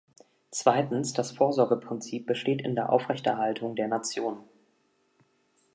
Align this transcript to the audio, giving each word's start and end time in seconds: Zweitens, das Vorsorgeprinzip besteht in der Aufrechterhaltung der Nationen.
Zweitens, 0.49 1.13
das 1.13 1.29
Vorsorgeprinzip 1.31 2.25
besteht 2.25 2.63
in 2.63 2.73
der 2.73 2.91
Aufrechterhaltung 2.91 3.75
der 3.75 3.87
Nationen. 3.87 4.39